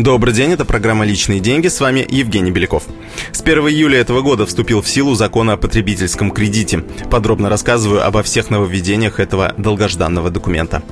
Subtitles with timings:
[0.00, 2.84] Добрый день, это программа «Личные деньги», с вами Евгений Беляков.
[3.32, 6.78] С 1 июля этого года вступил в силу закон о потребительском кредите.
[7.10, 10.82] Подробно рассказываю обо всех нововведениях этого долгожданного документа.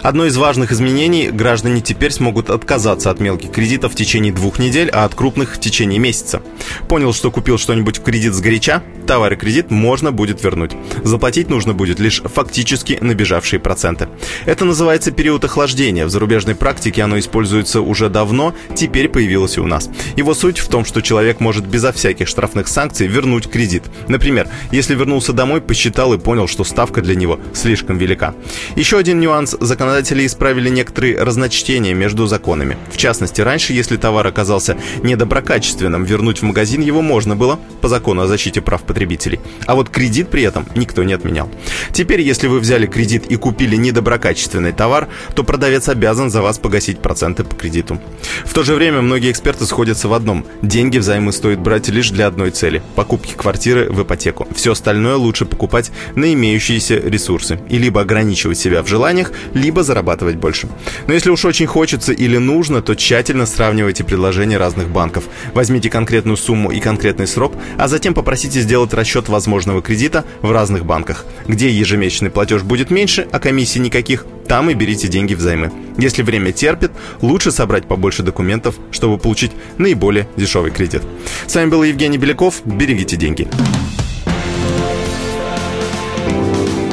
[0.00, 4.88] Одно из важных изменений– граждане теперь смогут отказаться от мелких кредитов в течение двух недель,
[4.88, 6.40] а от крупных в течение месяца.
[6.88, 8.82] Понял, что купил что-нибудь в кредит с горяча?
[9.06, 10.72] Товар и кредит можно будет вернуть.
[11.04, 14.08] Заплатить нужно будет лишь фактически набежавшие проценты.
[14.46, 16.06] Это называется период охлаждения.
[16.06, 19.88] В зарубежной практике оно используется уже давно, теперь появилось и у нас.
[20.16, 23.84] Его суть в том, что человек может безо всяких штрафных санкций вернуть кредит.
[24.08, 28.34] Например, если вернулся домой, посчитал и понял, что ставка для него слишком велика.
[28.76, 29.56] Еще один нюанс.
[29.60, 32.76] Законодатели исправили некоторые разночтения между законами.
[32.92, 38.22] В частности, раньше, если товар оказался недоброкачественным, вернуть в магазин его можно было по закону
[38.22, 39.40] о защите прав потребителей.
[39.66, 41.50] А вот кредит при этом никто не отменял.
[41.92, 47.00] Теперь, если вы взяли кредит и купили недоброкачественный товар, то продавец обязан за вас погасить
[47.00, 48.00] проценты по кредиту.
[48.44, 50.44] В то же время многие эксперты сходятся в одном.
[50.62, 54.46] Деньги взаймы стоит брать лишь для одной цели– покупки квартиры в ипотеку.
[54.54, 57.60] Все остальное лучше покупать на имеющиеся ресурсы.
[57.68, 60.68] И либо ограничивать себя в желаниях, либо зарабатывать больше.
[61.06, 65.24] Но если уж очень хочется или нужно, то тщательно сравнивайте предложения разных банков.
[65.54, 70.84] Возьмите конкретную сумму и конкретный срок, а затем попросите сделать расчет возможного кредита в разных
[70.84, 71.24] банках.
[71.46, 75.72] Где ежемесячный платеж будет меньше, а комиссий никаких, там и берите деньги взаймы.
[75.98, 81.02] Если время терпит, лучше собрать побольше документов, чтобы получить наиболее дешевый кредит.
[81.46, 82.62] С вами был Евгений Беляков.
[82.64, 83.48] Берегите деньги.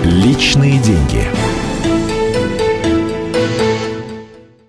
[0.04, 1.53] Личные деньги.